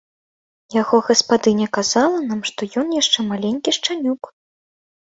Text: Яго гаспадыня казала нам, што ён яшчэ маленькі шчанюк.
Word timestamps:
Яго 0.81 1.01
гаспадыня 1.09 1.67
казала 1.79 2.17
нам, 2.31 2.41
што 2.53 2.61
ён 2.85 2.93
яшчэ 3.01 3.19
маленькі 3.31 3.69
шчанюк. 3.81 4.37